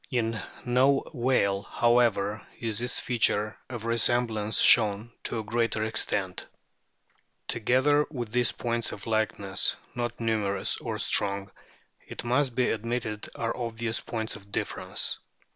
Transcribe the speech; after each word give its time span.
In 0.09 0.39
no 0.65 1.03
whale, 1.13 1.61
however, 1.61 2.41
is 2.59 2.79
this 2.79 2.99
feature 2.99 3.59
of 3.69 3.85
resemblance 3.85 4.59
shown 4.59 5.11
to 5.25 5.37
a 5.37 5.43
greater 5.43 5.83
extent. 5.83 6.37
(PI. 6.37 6.41
I., 6.41 6.47
fig. 6.47 6.47
3, 6.47 6.53
p. 6.55 7.33
9.) 7.37 7.43
Together 7.69 8.05
with 8.09 8.31
these 8.31 8.51
points 8.51 8.91
of 8.91 9.05
likeness, 9.05 9.77
not 9.93 10.19
numerous 10.19 10.77
or 10.79 10.97
strong, 10.97 11.51
it 12.07 12.23
must 12.23 12.55
be 12.55 12.71
admitted, 12.71 13.29
are 13.35 13.55
obvious 13.55 13.99
points 14.01 14.35
of 14.35 14.51
difference. 14.51 15.19